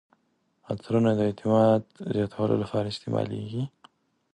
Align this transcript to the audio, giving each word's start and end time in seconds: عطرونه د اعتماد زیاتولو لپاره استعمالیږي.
عطرونه 0.71 1.11
د 1.15 1.19
اعتماد 1.29 1.81
زیاتولو 2.15 2.55
لپاره 2.63 2.87
استعمالیږي. 2.89 3.63